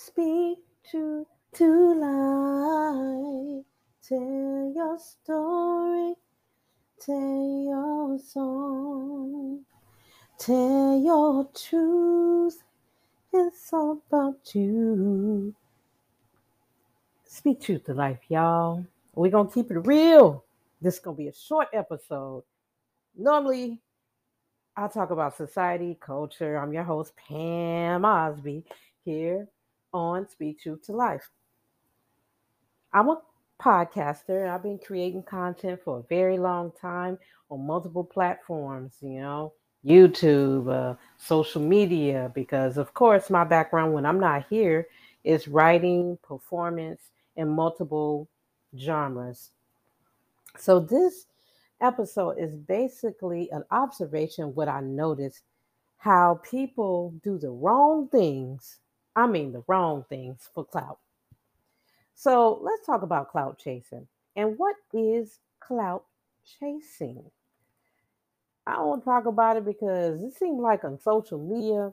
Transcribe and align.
Speak 0.00 0.60
truth 0.88 1.26
to 1.54 1.94
life. 1.94 3.64
Tell 4.08 4.72
your 4.72 4.96
story. 4.96 6.14
Tell 7.00 7.64
your 7.66 8.18
song. 8.20 9.64
Tell 10.38 11.00
your 11.00 11.48
truth. 11.52 12.62
It's 13.32 13.72
all 13.72 14.00
about 14.08 14.54
you. 14.54 15.52
Speak 17.24 17.60
truth 17.60 17.82
to 17.86 17.94
life, 17.94 18.20
y'all. 18.28 18.86
We're 19.16 19.32
going 19.32 19.48
to 19.48 19.52
keep 19.52 19.72
it 19.72 19.80
real. 19.80 20.44
This 20.80 20.94
is 20.94 21.00
going 21.00 21.16
to 21.16 21.22
be 21.24 21.28
a 21.28 21.34
short 21.34 21.70
episode. 21.72 22.44
Normally, 23.16 23.80
I'll 24.76 24.88
talk 24.88 25.10
about 25.10 25.36
society, 25.36 25.98
culture. 26.00 26.56
I'm 26.56 26.72
your 26.72 26.84
host, 26.84 27.14
Pam 27.16 28.04
Osby, 28.04 28.62
here 29.04 29.48
on 29.92 30.28
Speak 30.28 30.60
Truth 30.60 30.86
to 30.86 30.92
Life. 30.92 31.30
I'm 32.92 33.08
a 33.08 33.20
podcaster. 33.60 34.48
I've 34.48 34.62
been 34.62 34.78
creating 34.78 35.24
content 35.24 35.80
for 35.84 35.98
a 35.98 36.02
very 36.02 36.38
long 36.38 36.72
time 36.80 37.18
on 37.50 37.66
multiple 37.66 38.04
platforms, 38.04 38.94
you 39.00 39.20
know, 39.20 39.52
YouTube, 39.84 40.70
uh, 40.70 40.96
social 41.16 41.62
media, 41.62 42.30
because 42.34 42.76
of 42.76 42.94
course, 42.94 43.30
my 43.30 43.44
background 43.44 43.94
when 43.94 44.06
I'm 44.06 44.20
not 44.20 44.46
here 44.48 44.88
is 45.24 45.48
writing, 45.48 46.18
performance, 46.22 47.10
in 47.36 47.48
multiple 47.48 48.28
genres. 48.76 49.50
So, 50.56 50.80
this 50.80 51.26
episode 51.80 52.38
is 52.38 52.54
basically 52.56 53.50
an 53.52 53.64
observation 53.70 54.54
what 54.54 54.68
I 54.68 54.80
noticed 54.80 55.42
how 55.98 56.40
people 56.48 57.14
do 57.22 57.38
the 57.38 57.50
wrong 57.50 58.08
things. 58.08 58.78
I 59.18 59.26
mean, 59.26 59.52
the 59.52 59.64
wrong 59.66 60.04
things 60.08 60.48
for 60.54 60.64
clout. 60.64 60.98
So, 62.14 62.58
let's 62.62 62.84
talk 62.86 63.02
about 63.02 63.30
clout 63.30 63.58
chasing. 63.58 64.06
And 64.36 64.58
what 64.58 64.76
is 64.92 65.38
clout 65.60 66.04
chasing? 66.60 67.24
I 68.66 68.74
don't 68.74 69.02
talk 69.02 69.26
about 69.26 69.56
it 69.56 69.64
because 69.64 70.22
it 70.22 70.34
seems 70.34 70.60
like 70.60 70.84
on 70.84 71.00
social 71.00 71.38
media, 71.38 71.92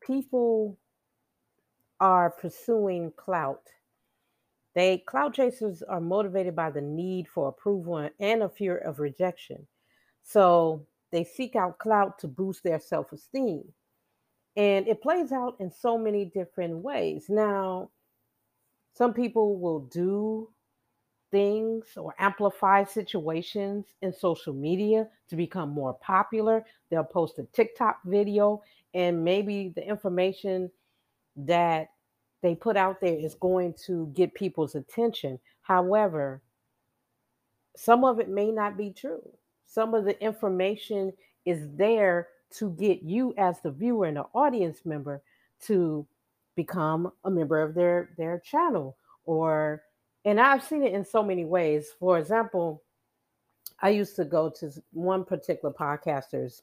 people 0.00 0.78
are 2.00 2.30
pursuing 2.30 3.12
clout 3.16 3.62
they 4.74 4.98
clout 4.98 5.34
chasers 5.34 5.82
are 5.82 6.00
motivated 6.00 6.56
by 6.56 6.70
the 6.70 6.80
need 6.80 7.28
for 7.28 7.48
approval 7.48 8.10
and 8.18 8.42
a 8.42 8.48
fear 8.48 8.76
of 8.76 8.98
rejection. 8.98 9.66
So 10.24 10.84
they 11.12 11.22
seek 11.22 11.54
out 11.54 11.78
clout 11.78 12.18
to 12.18 12.28
boost 12.28 12.64
their 12.64 12.80
self-esteem. 12.80 13.62
And 14.56 14.86
it 14.86 15.02
plays 15.02 15.32
out 15.32 15.56
in 15.58 15.70
so 15.70 15.98
many 15.98 16.26
different 16.26 16.78
ways. 16.78 17.26
Now, 17.28 17.90
some 18.92 19.12
people 19.12 19.58
will 19.58 19.80
do 19.80 20.48
things 21.32 21.86
or 21.96 22.14
amplify 22.20 22.84
situations 22.84 23.86
in 24.02 24.12
social 24.12 24.54
media 24.54 25.08
to 25.28 25.34
become 25.34 25.70
more 25.70 25.94
popular. 25.94 26.64
They'll 26.88 27.02
post 27.02 27.40
a 27.40 27.44
TikTok 27.52 27.98
video, 28.04 28.62
and 28.94 29.24
maybe 29.24 29.72
the 29.74 29.84
information 29.84 30.70
that 31.34 31.88
they 32.40 32.54
put 32.54 32.76
out 32.76 33.00
there 33.00 33.18
is 33.18 33.34
going 33.34 33.74
to 33.86 34.06
get 34.14 34.34
people's 34.34 34.76
attention. 34.76 35.40
However, 35.62 36.40
some 37.76 38.04
of 38.04 38.20
it 38.20 38.28
may 38.28 38.52
not 38.52 38.76
be 38.76 38.90
true. 38.90 39.28
Some 39.64 39.94
of 39.94 40.04
the 40.04 40.22
information 40.22 41.12
is 41.44 41.66
there 41.74 42.28
to 42.58 42.70
get 42.70 43.02
you 43.02 43.34
as 43.36 43.60
the 43.60 43.70
viewer 43.70 44.06
and 44.06 44.16
the 44.16 44.26
audience 44.34 44.84
member 44.84 45.22
to 45.62 46.06
become 46.54 47.12
a 47.24 47.30
member 47.30 47.60
of 47.60 47.74
their 47.74 48.10
their 48.16 48.38
channel 48.38 48.96
or 49.24 49.82
and 50.24 50.40
I've 50.40 50.64
seen 50.64 50.82
it 50.82 50.94
in 50.94 51.04
so 51.04 51.22
many 51.22 51.44
ways. 51.44 51.88
For 52.00 52.18
example, 52.18 52.82
I 53.80 53.90
used 53.90 54.16
to 54.16 54.24
go 54.24 54.48
to 54.48 54.72
one 54.92 55.22
particular 55.24 55.74
podcaster's 55.74 56.62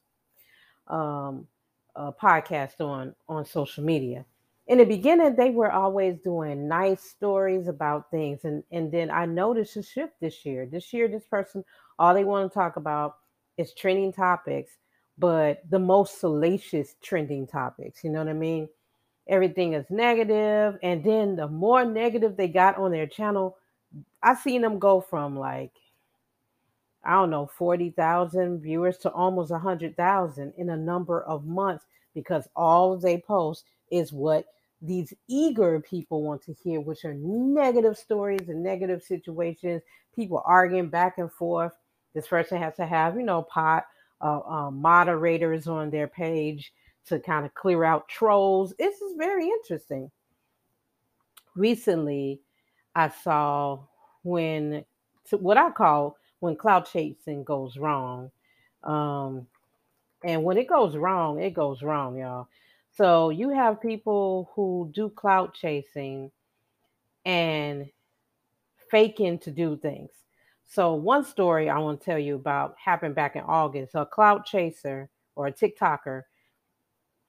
um, 0.88 1.47
podcast 1.96 2.80
on 2.80 3.13
on 3.30 3.46
social 3.46 3.84
media, 3.84 4.25
in 4.68 4.78
the 4.78 4.85
beginning 4.85 5.35
they 5.35 5.50
were 5.50 5.72
always 5.72 6.18
doing 6.19 6.68
nice 6.68 7.01
stories 7.01 7.68
about 7.68 8.09
things 8.09 8.46
and 8.46 8.63
and 8.72 8.91
then 8.91 9.12
i 9.12 9.25
noticed 9.25 9.75
a 9.75 9.84
shift 9.84 10.13
this 10.22 10.46
year 10.46 10.66
this 10.66 10.94
year 10.94 11.07
this 11.07 11.25
person 11.25 11.63
all 12.00 12.13
they 12.13 12.24
want 12.24 12.50
to 12.50 12.53
talk 12.53 12.78
about 12.78 13.18
is 13.57 13.74
trending 13.74 14.13
topics 14.13 14.78
but 15.18 15.62
the 15.70 15.80
most 15.80 16.20
salacious 16.20 16.96
trending 17.02 17.46
topics 17.46 18.04
you 18.04 18.10
know 18.10 18.20
what 18.20 18.30
i 18.30 18.34
mean 18.34 18.68
everything 19.28 19.74
is 19.74 19.86
negative 19.90 20.78
and 20.84 21.04
then 21.04 21.36
the 21.36 21.48
more 21.48 21.86
negative 21.86 22.36
they 22.36 22.48
got 22.48 22.78
on 22.78 22.92
their 22.92 23.08
channel 23.08 23.58
i 24.24 24.34
seen 24.34 24.62
them 24.62 24.80
go 24.80 25.02
from 25.02 25.38
like 25.38 25.72
i 27.04 27.12
don't 27.12 27.30
know 27.30 27.46
40,000 27.58 28.60
viewers 28.60 28.98
to 28.98 29.12
almost 29.12 29.52
100,000 29.52 30.54
in 30.58 30.70
a 30.70 30.78
number 30.78 31.22
of 31.24 31.46
months 31.46 31.86
because 32.14 32.48
all 32.56 32.98
they 32.98 33.18
post 33.18 33.66
is 33.92 34.12
what 34.12 34.46
these 34.82 35.14
eager 35.28 35.80
people 35.80 36.24
want 36.24 36.42
to 36.44 36.54
hear, 36.54 36.82
which 36.82 37.06
are 37.06 37.14
negative 37.14 37.98
stories 37.98 38.50
and 38.50 38.64
negative 38.64 39.04
situations, 39.04 39.82
people 40.16 40.42
arguing 40.46 40.90
back 40.90 41.18
and 41.20 41.32
forth. 41.32 41.72
This 42.14 42.28
person 42.28 42.58
has 42.58 42.76
to 42.78 42.86
have, 42.86 43.16
you 43.16 43.24
know, 43.24 43.44
pot 43.44 43.86
uh, 44.22 44.42
uh, 44.48 44.72
moderators 44.72 45.68
on 45.68 45.90
their 45.90 46.08
page 46.08 46.74
to 47.06 47.20
kind 47.20 47.46
of 47.46 47.54
clear 47.54 47.84
out 47.84 48.08
trolls. 48.08 48.74
This 48.78 49.02
is 49.02 49.16
very 49.18 49.48
interesting. 49.48 50.12
Recently, 51.56 52.42
I 52.96 53.10
saw 53.10 53.80
when 54.24 54.86
what 55.31 55.58
I 55.58 55.70
call 55.72 56.18
when 56.40 56.56
clout 56.56 56.90
chasing 56.92 57.44
goes 57.44 57.78
wrong. 57.78 58.31
Um, 58.84 59.48
and 60.24 60.44
when 60.44 60.58
it 60.58 60.68
goes 60.68 60.96
wrong, 60.96 61.42
it 61.42 61.54
goes 61.54 61.81
wrong, 61.81 62.18
y'all. 62.18 62.48
So 62.92 63.30
you 63.30 63.50
have 63.50 63.81
people 63.81 64.52
who 64.54 64.92
do 64.94 65.10
clout 65.10 65.54
chasing 65.54 66.31
and 67.26 67.90
faking 68.90 69.40
to 69.40 69.52
do 69.52 69.78
things. 69.78 70.12
So 70.72 70.94
one 70.94 71.26
story 71.26 71.70
I 71.70 71.80
want 71.80 72.00
to 72.00 72.06
tell 72.06 72.18
you 72.18 72.36
about 72.36 72.76
happened 72.82 73.14
back 73.14 73.36
in 73.36 73.42
August. 73.42 73.94
A 73.94 74.06
clout 74.06 74.46
chaser 74.46 75.09
or 75.36 75.48
a 75.48 75.52
TikToker, 75.52 76.22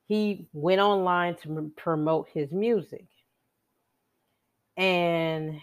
he 0.06 0.46
went 0.52 0.80
online 0.80 1.34
to 1.38 1.72
promote 1.76 2.28
his 2.32 2.52
music. 2.52 3.04
And 4.76 5.60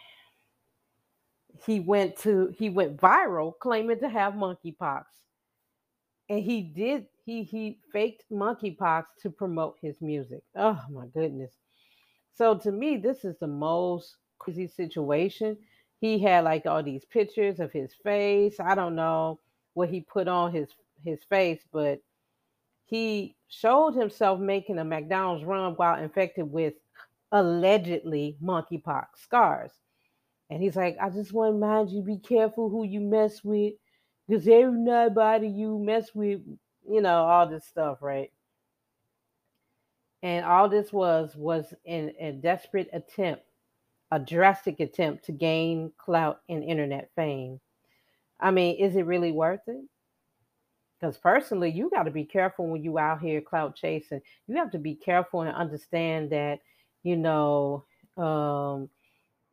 he 1.65 1.79
went 1.79 2.17
to 2.17 2.53
he 2.57 2.69
went 2.69 2.97
viral 2.97 3.53
claiming 3.57 3.99
to 4.01 4.09
have 4.09 4.33
monkeypox. 4.33 5.05
And 6.27 6.43
he 6.43 6.61
did 6.61 7.05
he 7.23 7.43
he 7.43 7.79
faked 7.93 8.25
monkeypox 8.29 9.05
to 9.21 9.29
promote 9.29 9.77
his 9.81 9.95
music. 10.01 10.43
Oh 10.57 10.81
my 10.91 11.05
goodness. 11.13 11.53
So 12.33 12.57
to 12.57 12.73
me, 12.73 12.97
this 12.97 13.23
is 13.23 13.37
the 13.39 13.47
most 13.47 14.17
crazy 14.37 14.67
situation. 14.67 15.57
He 15.99 16.19
had 16.19 16.43
like 16.45 16.65
all 16.65 16.83
these 16.83 17.05
pictures 17.05 17.59
of 17.59 17.71
his 17.71 17.93
face. 18.03 18.59
I 18.59 18.75
don't 18.75 18.95
know 18.95 19.39
what 19.73 19.89
he 19.89 20.01
put 20.01 20.27
on 20.27 20.53
his 20.53 20.69
his 21.03 21.23
face, 21.29 21.61
but 21.71 22.01
he 22.85 23.35
showed 23.47 23.95
himself 23.95 24.39
making 24.39 24.79
a 24.79 24.83
McDonald's 24.85 25.45
run 25.45 25.73
while 25.73 26.01
infected 26.01 26.51
with 26.51 26.73
allegedly 27.31 28.37
monkeypox 28.43 29.05
scars. 29.17 29.71
And 30.49 30.61
he's 30.63 30.75
like, 30.75 30.97
I 30.99 31.09
just 31.09 31.31
want 31.31 31.49
to 31.49 31.53
remind 31.53 31.91
you, 31.91 32.01
be 32.01 32.17
careful 32.17 32.69
who 32.69 32.83
you 32.83 32.99
mess 33.01 33.43
with, 33.43 33.73
because 34.27 34.47
everybody 34.47 35.47
you 35.47 35.79
mess 35.79 36.09
with 36.15 36.41
you 36.89 37.01
know, 37.01 37.23
all 37.23 37.47
this 37.47 37.65
stuff, 37.65 37.99
right? 38.01 38.31
And 40.23 40.43
all 40.43 40.67
this 40.67 40.91
was 40.91 41.35
was 41.35 41.73
in 41.85 42.13
a 42.19 42.31
desperate 42.31 42.89
attempt, 42.91 43.43
a 44.11 44.19
drastic 44.19 44.79
attempt 44.79 45.25
to 45.25 45.31
gain 45.31 45.91
clout 45.97 46.41
and 46.49 46.63
internet 46.63 47.09
fame. 47.15 47.59
I 48.39 48.51
mean, 48.51 48.77
is 48.77 48.95
it 48.95 49.05
really 49.05 49.31
worth 49.31 49.67
it? 49.67 49.83
Because 50.99 51.17
personally, 51.17 51.71
you 51.71 51.89
got 51.89 52.03
to 52.03 52.11
be 52.11 52.25
careful 52.25 52.67
when 52.67 52.83
you 52.83 52.97
out 52.99 53.21
here 53.21 53.41
clout 53.41 53.75
chasing. 53.75 54.21
You 54.47 54.55
have 54.57 54.71
to 54.71 54.79
be 54.79 54.95
careful 54.95 55.41
and 55.41 55.55
understand 55.55 56.31
that, 56.31 56.59
you 57.03 57.15
know, 57.15 57.85
um, 58.17 58.89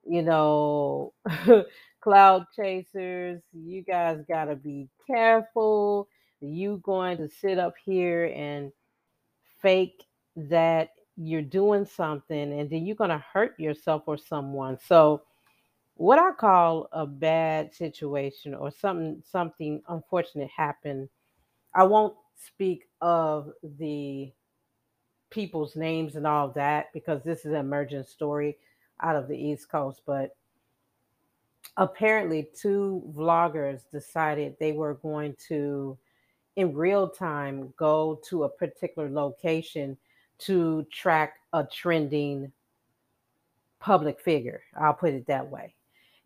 you 0.04 0.22
know, 0.22 1.12
clout 2.00 2.46
chasers, 2.54 3.42
you 3.52 3.82
guys 3.82 4.18
got 4.28 4.46
to 4.46 4.56
be 4.56 4.88
careful 5.06 6.08
you 6.40 6.80
going 6.84 7.16
to 7.18 7.28
sit 7.28 7.58
up 7.58 7.74
here 7.84 8.26
and 8.34 8.72
fake 9.60 10.04
that 10.36 10.90
you're 11.16 11.42
doing 11.42 11.84
something 11.84 12.58
and 12.58 12.68
then 12.70 12.84
you're 12.84 12.96
going 12.96 13.10
to 13.10 13.24
hurt 13.32 13.58
yourself 13.58 14.02
or 14.06 14.18
someone 14.18 14.78
so 14.78 15.22
what 15.94 16.18
i 16.18 16.30
call 16.32 16.88
a 16.92 17.06
bad 17.06 17.72
situation 17.74 18.54
or 18.54 18.70
something 18.70 19.22
something 19.24 19.82
unfortunate 19.88 20.50
happened 20.54 21.08
i 21.74 21.82
won't 21.82 22.14
speak 22.36 22.88
of 23.00 23.50
the 23.78 24.30
people's 25.30 25.76
names 25.76 26.16
and 26.16 26.26
all 26.26 26.48
that 26.48 26.92
because 26.92 27.22
this 27.22 27.40
is 27.40 27.52
an 27.52 27.56
emergent 27.56 28.06
story 28.06 28.56
out 29.00 29.16
of 29.16 29.28
the 29.28 29.36
East 29.36 29.68
Coast. 29.68 30.02
But 30.06 30.36
apparently, 31.76 32.48
two 32.54 33.02
vloggers 33.14 33.82
decided 33.90 34.56
they 34.58 34.72
were 34.72 34.94
going 34.94 35.36
to, 35.48 35.98
in 36.56 36.74
real 36.74 37.08
time, 37.08 37.72
go 37.76 38.20
to 38.28 38.44
a 38.44 38.48
particular 38.48 39.10
location 39.10 39.96
to 40.38 40.86
track 40.92 41.34
a 41.52 41.64
trending 41.64 42.52
public 43.80 44.20
figure. 44.20 44.62
I'll 44.78 44.94
put 44.94 45.14
it 45.14 45.26
that 45.26 45.48
way. 45.48 45.74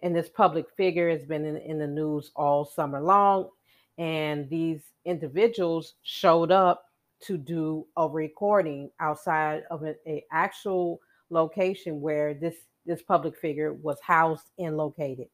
And 0.02 0.16
this 0.16 0.28
public 0.28 0.66
figure 0.76 1.10
has 1.10 1.24
been 1.24 1.44
in, 1.44 1.56
in 1.58 1.78
the 1.78 1.86
news 1.86 2.30
all 2.34 2.64
summer 2.64 3.00
long. 3.00 3.50
And 3.98 4.48
these 4.48 4.80
individuals 5.04 5.94
showed 6.02 6.50
up 6.50 6.86
to 7.20 7.36
do 7.36 7.86
a 7.96 8.08
recording 8.08 8.90
outside 8.98 9.64
of 9.70 9.82
an 9.82 9.94
actual 10.32 11.00
location 11.28 12.00
where 12.00 12.34
this 12.34 12.56
this 12.86 13.02
public 13.02 13.36
figure 13.36 13.74
was 13.74 13.98
housed 14.02 14.50
and 14.58 14.76
located 14.76 15.28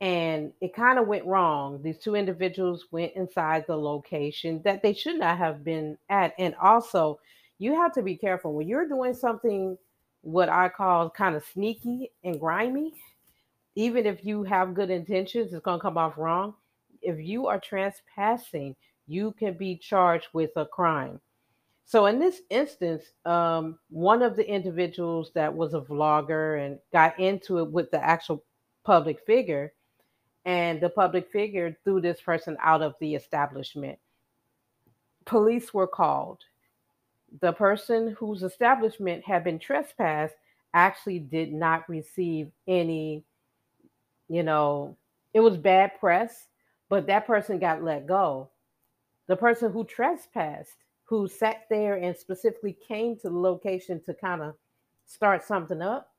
and 0.00 0.52
it 0.60 0.74
kind 0.74 0.98
of 0.98 1.06
went 1.06 1.24
wrong 1.26 1.80
these 1.82 1.98
two 1.98 2.14
individuals 2.14 2.86
went 2.90 3.12
inside 3.14 3.64
the 3.66 3.76
location 3.76 4.60
that 4.64 4.82
they 4.82 4.92
should 4.92 5.18
not 5.18 5.36
have 5.38 5.62
been 5.62 5.96
at 6.08 6.32
and 6.38 6.54
also 6.56 7.20
you 7.58 7.74
have 7.74 7.92
to 7.92 8.02
be 8.02 8.16
careful 8.16 8.54
when 8.54 8.68
you're 8.68 8.88
doing 8.88 9.14
something 9.14 9.76
what 10.22 10.48
i 10.48 10.68
call 10.68 11.10
kind 11.10 11.36
of 11.36 11.44
sneaky 11.44 12.10
and 12.24 12.40
grimy 12.40 12.92
even 13.74 14.06
if 14.06 14.24
you 14.24 14.42
have 14.42 14.74
good 14.74 14.90
intentions 14.90 15.52
it's 15.52 15.62
going 15.62 15.78
to 15.78 15.82
come 15.82 15.98
off 15.98 16.18
wrong 16.18 16.54
if 17.02 17.18
you 17.18 17.46
are 17.46 17.60
trespassing 17.60 18.74
you 19.08 19.32
can 19.32 19.54
be 19.54 19.74
charged 19.76 20.28
with 20.32 20.50
a 20.56 20.66
crime. 20.66 21.20
So 21.86 22.06
in 22.06 22.18
this 22.18 22.42
instance, 22.50 23.02
um, 23.24 23.78
one 23.88 24.22
of 24.22 24.36
the 24.36 24.48
individuals 24.48 25.32
that 25.34 25.52
was 25.52 25.72
a 25.72 25.80
vlogger 25.80 26.64
and 26.64 26.78
got 26.92 27.18
into 27.18 27.58
it 27.58 27.72
with 27.72 27.90
the 27.90 28.04
actual 28.04 28.44
public 28.84 29.24
figure, 29.26 29.72
and 30.44 30.80
the 30.80 30.90
public 30.90 31.30
figure 31.32 31.76
threw 31.84 32.00
this 32.00 32.20
person 32.20 32.56
out 32.62 32.82
of 32.82 32.94
the 33.00 33.14
establishment. 33.14 33.98
Police 35.24 35.72
were 35.72 35.86
called. 35.86 36.40
The 37.40 37.52
person 37.52 38.16
whose 38.18 38.42
establishment 38.42 39.24
had 39.24 39.44
been 39.44 39.58
trespassed 39.58 40.34
actually 40.74 41.18
did 41.18 41.52
not 41.52 41.88
receive 41.88 42.50
any, 42.66 43.24
you 44.28 44.42
know, 44.42 44.96
it 45.34 45.40
was 45.40 45.56
bad 45.56 45.92
press, 46.00 46.46
but 46.88 47.06
that 47.06 47.26
person 47.26 47.58
got 47.58 47.82
let 47.82 48.06
go 48.06 48.50
the 49.28 49.36
person 49.36 49.70
who 49.70 49.84
trespassed, 49.84 50.84
who 51.04 51.28
sat 51.28 51.66
there 51.70 51.96
and 51.96 52.16
specifically 52.16 52.76
came 52.86 53.16
to 53.16 53.28
the 53.28 53.38
location 53.38 54.02
to 54.04 54.14
kind 54.14 54.42
of 54.42 54.54
start 55.06 55.44
something 55.44 55.80
up, 55.80 56.10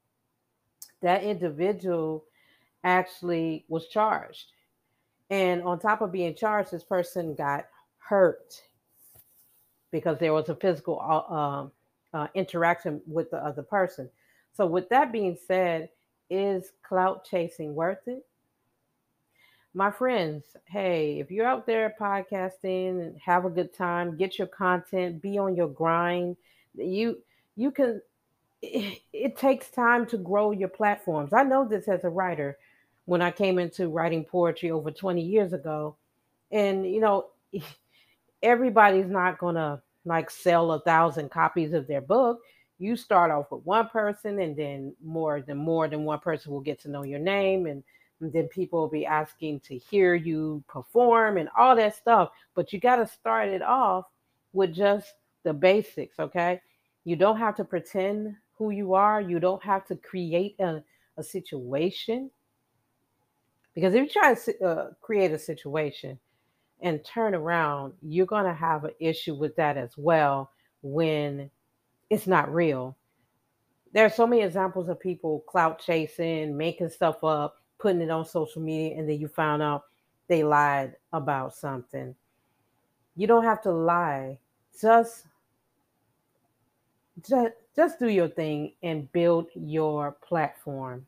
that 1.01 1.23
individual 1.23 2.23
actually 2.83 3.65
was 3.67 3.87
charged. 3.87 4.45
And 5.29 5.61
on 5.63 5.79
top 5.79 6.01
of 6.01 6.11
being 6.11 6.35
charged, 6.35 6.71
this 6.71 6.83
person 6.83 7.35
got 7.35 7.65
hurt 7.97 8.61
because 9.91 10.17
there 10.19 10.33
was 10.33 10.49
a 10.49 10.55
physical 10.55 10.99
uh, 10.99 11.33
um, 11.33 11.71
uh, 12.13 12.27
interaction 12.35 13.01
with 13.07 13.29
the 13.31 13.37
other 13.37 13.63
person. 13.63 14.09
So, 14.53 14.65
with 14.65 14.89
that 14.89 15.11
being 15.11 15.37
said, 15.47 15.89
is 16.29 16.71
clout 16.83 17.25
chasing 17.25 17.75
worth 17.75 18.07
it? 18.07 18.25
my 19.73 19.91
friends, 19.91 20.43
hey, 20.65 21.19
if 21.19 21.29
you're 21.29 21.45
out 21.45 21.65
there 21.65 21.93
podcasting, 21.99 23.17
have 23.19 23.45
a 23.45 23.49
good 23.49 23.73
time, 23.73 24.17
get 24.17 24.37
your 24.37 24.47
content, 24.47 25.21
be 25.21 25.37
on 25.37 25.55
your 25.55 25.67
grind. 25.67 26.37
You 26.75 27.19
you 27.55 27.71
can 27.71 28.01
it, 28.61 29.01
it 29.13 29.37
takes 29.37 29.69
time 29.69 30.05
to 30.07 30.17
grow 30.17 30.51
your 30.51 30.69
platforms. 30.69 31.33
I 31.33 31.43
know 31.43 31.67
this 31.67 31.87
as 31.87 32.03
a 32.03 32.09
writer 32.09 32.57
when 33.05 33.21
I 33.21 33.31
came 33.31 33.59
into 33.59 33.89
writing 33.89 34.25
poetry 34.25 34.71
over 34.71 34.91
20 34.91 35.21
years 35.21 35.53
ago. 35.53 35.95
And 36.51 36.85
you 36.91 36.99
know, 36.99 37.27
everybody's 38.43 39.09
not 39.09 39.37
gonna 39.37 39.81
like 40.05 40.29
sell 40.29 40.71
a 40.71 40.81
thousand 40.81 41.29
copies 41.29 41.73
of 41.73 41.87
their 41.87 42.01
book. 42.01 42.39
You 42.77 42.95
start 42.95 43.31
off 43.31 43.51
with 43.51 43.65
one 43.65 43.89
person 43.89 44.39
and 44.39 44.55
then 44.55 44.95
more 45.03 45.41
than 45.41 45.57
more 45.57 45.87
than 45.87 46.05
one 46.05 46.19
person 46.19 46.51
will 46.51 46.61
get 46.61 46.79
to 46.81 46.89
know 46.89 47.03
your 47.03 47.19
name 47.19 47.65
and 47.65 47.83
then 48.21 48.47
people 48.47 48.79
will 48.81 48.89
be 48.89 49.05
asking 49.05 49.59
to 49.61 49.77
hear 49.77 50.13
you 50.13 50.63
perform 50.67 51.37
and 51.37 51.49
all 51.57 51.75
that 51.75 51.95
stuff. 51.95 52.29
But 52.53 52.73
you 52.73 52.79
got 52.79 52.97
to 52.97 53.07
start 53.07 53.49
it 53.49 53.61
off 53.61 54.05
with 54.53 54.73
just 54.73 55.13
the 55.43 55.53
basics, 55.53 56.19
okay? 56.19 56.61
You 57.05 57.15
don't 57.15 57.37
have 57.37 57.55
to 57.57 57.63
pretend 57.63 58.35
who 58.55 58.71
you 58.71 58.93
are, 58.93 59.21
you 59.21 59.39
don't 59.39 59.63
have 59.63 59.85
to 59.87 59.95
create 59.95 60.59
a, 60.59 60.83
a 61.17 61.23
situation. 61.23 62.29
Because 63.73 63.93
if 63.93 64.03
you 64.03 64.09
try 64.09 64.33
to 64.33 64.65
uh, 64.65 64.89
create 65.01 65.31
a 65.31 65.39
situation 65.39 66.19
and 66.81 67.03
turn 67.03 67.35
around, 67.35 67.93
you're 68.01 68.25
going 68.25 68.45
to 68.45 68.53
have 68.53 68.85
an 68.85 68.93
issue 68.99 69.35
with 69.35 69.55
that 69.57 69.77
as 69.77 69.91
well 69.97 70.51
when 70.81 71.49
it's 72.09 72.27
not 72.27 72.53
real. 72.53 72.95
There 73.93 74.05
are 74.05 74.09
so 74.09 74.27
many 74.27 74.43
examples 74.43 74.87
of 74.87 74.99
people 74.99 75.43
clout 75.47 75.79
chasing, 75.79 76.55
making 76.55 76.89
stuff 76.89 77.23
up, 77.23 77.55
putting 77.79 78.01
it 78.01 78.11
on 78.11 78.25
social 78.25 78.61
media 78.61 78.97
and 78.97 79.09
then 79.09 79.19
you 79.19 79.27
found 79.27 79.61
out 79.61 79.83
they 80.27 80.43
lied 80.43 80.95
about 81.11 81.55
something. 81.55 82.15
You 83.15 83.27
don't 83.27 83.43
have 83.43 83.61
to 83.63 83.71
lie. 83.71 84.37
Just 84.79 85.25
just 87.27 87.53
just 87.75 87.99
do 87.99 88.07
your 88.07 88.29
thing 88.29 88.73
and 88.83 89.11
build 89.11 89.47
your 89.55 90.11
platform 90.11 91.05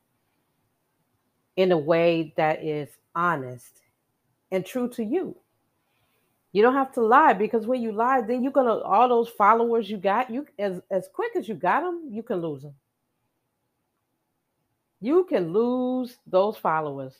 in 1.56 1.72
a 1.72 1.78
way 1.78 2.34
that 2.38 2.64
is 2.64 2.90
honest 3.16 3.82
and 4.52 4.66
true 4.66 4.90
to 4.90 5.04
you. 5.04 5.36
You 6.54 6.62
don't 6.62 6.74
have 6.74 6.92
to 6.94 7.02
lie 7.02 7.34
because 7.34 7.66
when 7.66 7.82
you 7.82 7.92
lie, 7.92 8.22
then 8.22 8.44
you're 8.44 8.52
gonna 8.52 8.80
all 8.80 9.08
those 9.08 9.30
followers 9.30 9.90
you 9.90 9.98
got, 9.98 10.30
you 10.30 10.46
as 10.60 10.82
as 10.92 11.08
quick 11.14 11.36
as 11.36 11.48
you 11.48 11.56
got 11.56 11.82
them, 11.82 12.10
you 12.10 12.24
can 12.24 12.42
lose 12.42 12.64
them 12.64 12.74
you 15.02 15.26
can 15.26 15.52
lose 15.52 16.16
those 16.28 16.56
followers. 16.56 17.14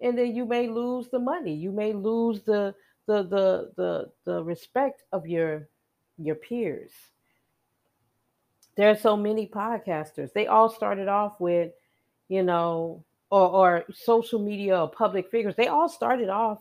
And 0.00 0.18
then 0.18 0.34
you 0.34 0.46
may 0.46 0.66
lose 0.66 1.08
the 1.10 1.18
money. 1.18 1.54
You 1.54 1.70
may 1.70 1.92
lose 1.92 2.42
the 2.42 2.74
the 3.06 3.22
the 3.22 3.70
the, 3.76 4.10
the 4.24 4.42
respect 4.42 5.04
of 5.12 5.26
your 5.26 5.68
your 6.18 6.34
peers. 6.34 6.90
There 8.76 8.90
are 8.90 8.96
so 8.96 9.16
many 9.16 9.46
podcasters. 9.46 10.32
They 10.32 10.46
all 10.46 10.70
started 10.70 11.06
off 11.06 11.38
with 11.38 11.72
you 12.28 12.42
know 12.42 13.04
or, 13.30 13.48
or 13.48 13.84
social 13.92 14.40
media 14.40 14.80
or 14.80 14.90
public 14.90 15.30
figures. 15.30 15.54
They 15.54 15.68
all 15.68 15.88
started 15.88 16.30
off 16.30 16.58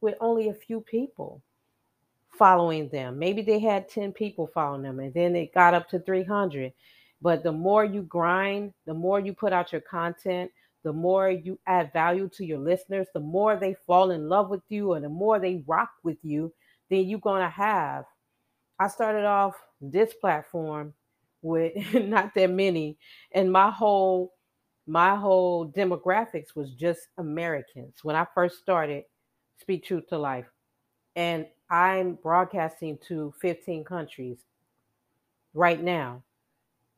with 0.00 0.14
only 0.20 0.48
a 0.48 0.54
few 0.54 0.80
people 0.80 1.42
following 2.30 2.88
them 2.90 3.18
maybe 3.18 3.42
they 3.42 3.58
had 3.58 3.88
10 3.88 4.12
people 4.12 4.48
following 4.52 4.82
them 4.82 5.00
and 5.00 5.12
then 5.14 5.34
it 5.34 5.52
got 5.52 5.74
up 5.74 5.88
to 5.88 5.98
300 5.98 6.72
but 7.20 7.42
the 7.42 7.52
more 7.52 7.84
you 7.84 8.02
grind, 8.02 8.72
the 8.86 8.94
more 8.94 9.18
you 9.18 9.32
put 9.32 9.52
out 9.52 9.72
your 9.72 9.80
content, 9.80 10.50
the 10.84 10.92
more 10.92 11.30
you 11.30 11.58
add 11.66 11.92
value 11.92 12.28
to 12.34 12.44
your 12.44 12.58
listeners, 12.58 13.08
the 13.12 13.20
more 13.20 13.56
they 13.56 13.74
fall 13.86 14.12
in 14.12 14.28
love 14.28 14.50
with 14.50 14.62
you 14.68 14.92
and 14.92 15.04
the 15.04 15.08
more 15.08 15.38
they 15.38 15.62
rock 15.66 15.90
with 16.04 16.18
you, 16.22 16.52
then 16.90 17.04
you're 17.04 17.18
going 17.18 17.42
to 17.42 17.50
have. 17.50 18.04
I 18.78 18.86
started 18.88 19.24
off 19.24 19.56
this 19.80 20.14
platform 20.14 20.94
with 21.42 21.72
not 21.94 22.34
that 22.34 22.50
many 22.50 22.96
and 23.32 23.50
my 23.52 23.70
whole 23.70 24.32
my 24.86 25.14
whole 25.14 25.68
demographics 25.68 26.56
was 26.56 26.72
just 26.72 27.08
Americans 27.18 27.98
when 28.02 28.16
I 28.16 28.26
first 28.34 28.58
started 28.58 29.04
Speak 29.60 29.84
Truth 29.84 30.08
to 30.08 30.18
Life. 30.18 30.46
And 31.16 31.46
I'm 31.70 32.14
broadcasting 32.14 32.98
to 33.08 33.34
15 33.40 33.84
countries 33.84 34.38
right 35.54 35.82
now 35.82 36.22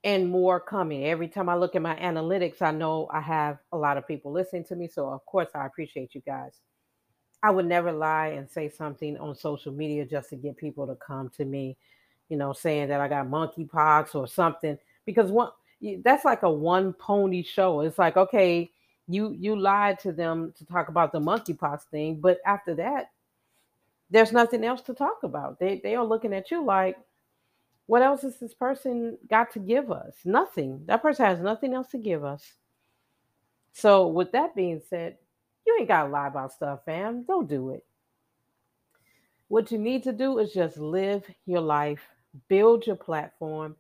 and 0.05 0.29
more 0.29 0.61
coming. 0.61 1.05
Every 1.05 1.29
time 1.29 1.49
I 1.49 1.57
look 1.57 1.75
at 1.75 1.83
my 1.83 1.97
analytics, 1.97 2.62
I 2.62 2.71
know 2.71 3.09
I 3.12 3.21
have 3.21 3.59
a 3.73 3.76
lot 3.76 3.97
of 3.97 4.07
people 4.07 4.33
listening 4.33 4.64
to 4.64 4.76
me. 4.76 4.88
So, 4.88 5.09
of 5.09 5.25
course, 5.26 5.49
I 5.55 5.67
appreciate 5.67 6.14
you 6.14 6.23
guys. 6.23 6.61
I 7.43 7.50
would 7.50 7.67
never 7.67 7.90
lie 7.90 8.29
and 8.29 8.49
say 8.49 8.69
something 8.69 9.17
on 9.19 9.35
social 9.35 9.73
media 9.73 10.05
just 10.05 10.31
to 10.31 10.37
get 10.37 10.57
people 10.57 10.87
to 10.87 10.95
come 10.95 11.31
to 11.31 11.45
me, 11.45 11.76
you 12.29 12.37
know, 12.37 12.52
saying 12.52 12.88
that 12.88 13.00
I 13.00 13.09
got 13.09 13.29
monkeypox 13.29 14.14
or 14.14 14.29
something, 14.29 14.79
because 15.07 15.31
one 15.31 15.50
that's 16.05 16.26
like 16.26 16.43
a 16.43 16.50
one 16.50 16.93
pony 16.93 17.43
show. 17.43 17.81
It's 17.81 17.99
like, 17.99 18.19
okay, 18.19 18.71
you 19.11 19.37
you 19.38 19.57
lied 19.57 19.99
to 20.00 20.12
them 20.12 20.52
to 20.57 20.64
talk 20.64 20.88
about 20.88 21.12
the 21.12 21.21
monkeypox 21.21 21.83
thing, 21.90 22.21
but 22.21 22.38
after 22.47 22.75
that, 22.76 23.11
there's 24.11 24.33
nothing 24.33 24.64
else 24.64 24.83
to 24.83 24.95
talk 24.95 25.23
about. 25.23 25.59
They 25.59 25.81
they 25.83 25.95
are 25.97 26.05
looking 26.05 26.33
at 26.35 26.50
you 26.50 26.64
like, 26.64 26.97
what 27.87 28.02
else 28.02 28.23
has 28.23 28.38
this 28.38 28.55
person 28.55 29.19
got 29.29 29.50
to 29.52 29.59
give 29.59 29.90
us? 29.90 30.14
Nothing. 30.25 30.83
That 30.87 31.02
person 31.02 31.26
has 31.26 31.40
nothing 31.40 31.75
else 31.75 31.88
to 31.88 31.99
give 31.99 32.25
us. 32.25 32.55
So, 33.73 34.09
with 34.09 34.33
that 34.33 34.55
being 34.55 34.83
said, 34.88 35.17
you 35.67 35.76
ain't 35.79 35.88
got 35.88 36.05
to 36.05 36.09
lie 36.11 36.29
about 36.29 36.52
stuff, 36.52 36.85
fam. 36.85 37.25
Don't 37.25 37.49
do 37.49 37.71
it. 37.71 37.85
What 39.49 39.71
you 39.73 39.79
need 39.79 40.02
to 40.05 40.12
do 40.12 40.38
is 40.38 40.52
just 40.52 40.79
live 40.79 41.25
your 41.47 41.61
life 41.61 42.00
build 42.49 42.87
your 42.87 42.97
platform, 42.97 43.76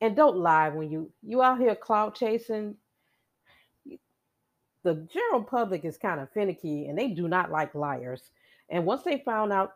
and 0.00 0.16
don't 0.16 0.36
lie 0.36 0.68
when 0.68 0.90
you 0.90 1.10
you 1.22 1.42
out 1.42 1.58
here 1.58 1.74
clout 1.74 2.14
chasing. 2.14 2.76
The 4.82 4.94
general 5.12 5.42
public 5.42 5.84
is 5.84 5.96
kind 5.96 6.20
of 6.20 6.30
finicky 6.32 6.86
and 6.86 6.98
they 6.98 7.08
do 7.08 7.28
not 7.28 7.50
like 7.50 7.74
liars. 7.74 8.22
And 8.68 8.84
once 8.84 9.02
they 9.02 9.18
found 9.18 9.52
out 9.52 9.74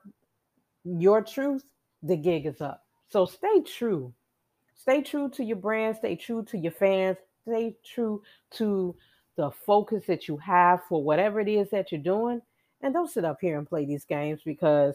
your 0.85 1.23
truth, 1.23 1.65
the 2.03 2.17
gig 2.17 2.47
is 2.47 2.61
up. 2.61 2.85
So 3.09 3.27
stay 3.27 3.61
true. 3.61 4.13
Stay 4.75 5.03
true 5.03 5.29
to 5.31 5.45
your 5.45 5.57
brand, 5.57 5.97
stay 5.97 6.17
true 6.17 6.45
to 6.45 6.59
your 6.59 6.73
fans, 6.73 7.17
stay 7.43 7.77
true 7.85 8.23
to 8.53 8.95
the 9.37 9.51
focus 9.51 10.05
that 10.07 10.29
you 10.29 10.37
have 10.39 10.83
for 10.89 11.03
whatever 11.03 11.41
it 11.41 11.49
is 11.49 11.71
that 11.71 11.93
you're 11.93 12.01
doing. 12.01 12.41
And 12.83 12.93
don't 12.93 13.11
sit 13.11 13.25
up 13.25 13.39
here 13.41 13.59
and 13.59 13.67
play 13.67 13.85
these 13.85 14.05
games 14.05 14.41
because 14.45 14.95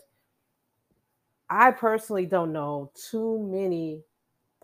I 1.50 1.72
personally 1.72 2.26
don't 2.26 2.54
know 2.54 2.92
too 2.96 3.40
many 3.52 4.02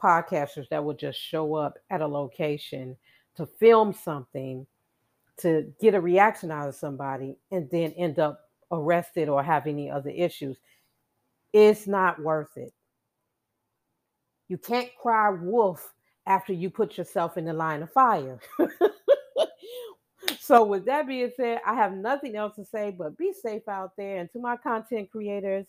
podcasters 0.01 0.69
that 0.69 0.83
would 0.83 0.97
just 0.97 1.19
show 1.19 1.55
up 1.55 1.77
at 1.89 2.01
a 2.01 2.07
location 2.07 2.95
to 3.35 3.45
film 3.45 3.93
something 3.93 4.65
to 5.39 5.71
get 5.79 5.93
a 5.93 6.01
reaction 6.01 6.51
out 6.51 6.67
of 6.67 6.75
somebody 6.75 7.37
and 7.51 7.69
then 7.69 7.91
end 7.91 8.19
up 8.19 8.41
arrested 8.71 9.29
or 9.29 9.43
have 9.43 9.67
any 9.67 9.89
other 9.89 10.09
issues. 10.09 10.57
It's 11.53 11.87
not 11.87 12.21
worth 12.21 12.57
it. 12.57 12.73
You 14.47 14.57
can't 14.57 14.89
cry 15.01 15.29
wolf 15.29 15.93
after 16.25 16.53
you 16.53 16.69
put 16.69 16.97
yourself 16.97 17.37
in 17.37 17.45
the 17.45 17.53
line 17.53 17.83
of 17.83 17.91
fire. 17.91 18.39
so, 20.39 20.63
with 20.63 20.85
that 20.85 21.07
being 21.07 21.31
said, 21.35 21.59
I 21.65 21.73
have 21.75 21.93
nothing 21.93 22.35
else 22.35 22.55
to 22.55 22.65
say 22.65 22.91
but 22.97 23.17
be 23.17 23.33
safe 23.33 23.67
out 23.67 23.91
there. 23.97 24.19
And 24.19 24.31
to 24.31 24.39
my 24.39 24.57
content 24.57 25.11
creators, 25.11 25.65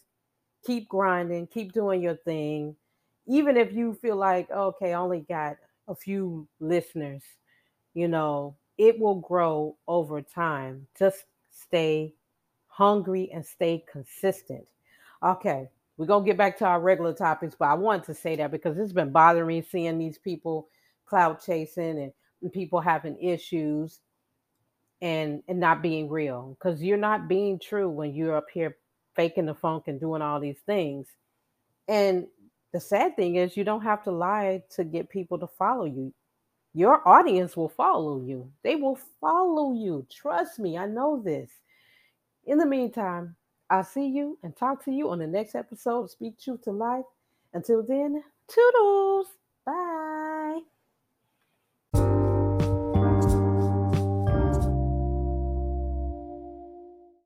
keep 0.67 0.89
grinding, 0.89 1.47
keep 1.49 1.73
doing 1.73 2.03
your 2.03 2.17
thing. 2.17 2.77
Even 3.27 3.57
if 3.57 3.73
you 3.73 3.95
feel 3.95 4.17
like, 4.17 4.51
okay, 4.51 4.93
I 4.93 4.99
only 4.99 5.21
got 5.21 5.57
a 5.87 5.95
few 5.95 6.49
listeners, 6.61 7.23
you 7.95 8.09
know, 8.09 8.57
it 8.79 8.99
will 8.99 9.17
grow 9.17 9.77
over 9.87 10.23
time. 10.23 10.87
Just 10.99 11.25
stay 11.51 12.15
hungry 12.69 13.31
and 13.33 13.45
stay 13.45 13.85
consistent. 13.91 14.67
Okay, 15.23 15.69
we're 15.97 16.07
gonna 16.07 16.25
get 16.25 16.37
back 16.39 16.57
to 16.59 16.65
our 16.65 16.81
regular 16.81 17.13
topics, 17.13 17.57
but 17.59 17.67
I 17.67 17.75
wanted 17.75 18.05
to 18.05 18.15
say 18.15 18.37
that 18.37 18.53
because 18.53 18.79
it's 18.79 18.93
been 18.93 19.11
bothering 19.11 19.49
me 19.49 19.63
seeing 19.63 19.99
these 19.99 20.19
people 20.19 20.69
clout 21.05 21.45
chasing 21.45 21.99
and, 21.99 22.13
and 22.41 22.53
people 22.53 22.81
having 22.81 23.21
issues 23.21 24.01
and 25.01 25.43
and 25.49 25.61
not 25.61 25.83
being 25.83 26.09
real 26.09 26.57
because 26.59 26.83
you're 26.83 26.97
not 26.97 27.29
being 27.29 27.59
true 27.59 27.89
when 27.89 28.15
you're 28.15 28.37
up 28.37 28.47
here 28.53 28.77
faking 29.15 29.47
the 29.47 29.55
funk 29.55 29.85
and 29.89 30.01
doing 30.01 30.23
all 30.23 30.39
these 30.39 30.61
things. 30.67 31.09
And 31.89 32.27
the 32.73 32.81
sad 32.81 33.17
thing 33.17 33.37
is 33.37 33.57
you 33.57 33.65
don't 33.65 33.83
have 33.83 34.05
to 34.05 34.13
lie 34.13 34.63
to 34.77 34.85
get 34.85 35.09
people 35.09 35.39
to 35.39 35.47
follow 35.47 35.85
you. 35.85 36.13
Your 36.79 37.03
audience 37.09 37.57
will 37.57 37.71
follow 37.71 38.21
you. 38.21 38.53
They 38.63 38.77
will 38.77 39.01
follow 39.21 39.73
you. 39.73 40.07
Trust 40.09 40.61
me, 40.61 40.79
I 40.79 40.87
know 40.87 41.21
this. 41.21 41.51
In 42.47 42.57
the 42.57 42.67
meantime, 42.67 43.35
I'll 43.69 43.83
see 43.83 44.07
you 44.07 44.39
and 44.45 44.57
talk 44.57 44.85
to 44.85 44.93
you 44.93 45.11
on 45.11 45.19
the 45.19 45.27
next 45.27 45.57
episode 45.57 46.09
Speak 46.09 46.39
Truth 46.39 46.63
to 46.67 46.71
Life. 46.71 47.05
Until 47.53 47.83
then, 47.83 48.23
toodles. 48.47 49.27
Bye. 49.67 50.08